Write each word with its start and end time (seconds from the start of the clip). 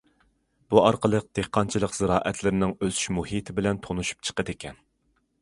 بۇ 0.73 0.79
ئارقىلىق 0.83 1.27
دېھقانچىلىق 1.39 1.93
زىرائەتلىرىنىڭ 1.99 2.73
ئۆسۈش 2.79 3.11
مۇھىتى 3.19 3.57
بىلەن 3.61 3.83
تونۇشۇپ 3.87 4.27
چىقىدىكەن. 4.31 4.83